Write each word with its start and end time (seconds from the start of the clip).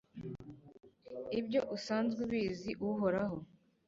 ibyo 1.39 1.61
usanzwe 1.75 2.19
ubizi 2.27 2.71
Uhoraho 2.87 3.37